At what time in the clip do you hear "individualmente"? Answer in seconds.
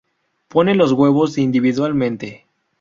1.37-2.47